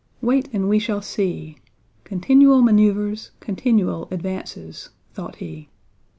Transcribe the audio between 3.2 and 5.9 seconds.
continual advances!" thought he.